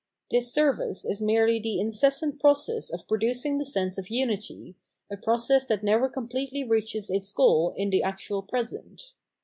[0.31, 4.75] This service is merely the incessant process of producing the sense of unity,
[5.11, 9.13] a process that never completely reaches its goal in the actual present.